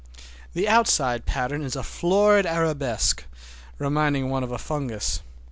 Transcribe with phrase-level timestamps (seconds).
[0.53, 3.23] The outside pattern is a florid arabesque,
[3.77, 5.21] reminding one of a fungus.